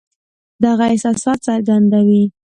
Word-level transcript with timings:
دغه 0.63 0.83
احساسات 0.91 1.39
څرګندوي. 1.47 2.23